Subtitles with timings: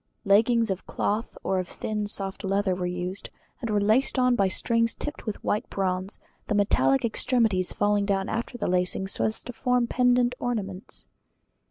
[0.25, 3.29] Leggings of cloth or of thin soft leather were used,
[3.61, 8.03] and were laced on by strings tipped with white bronze, the bright metallic extremities falling
[8.07, 11.05] down after lacing, so as to form pendant ornaments.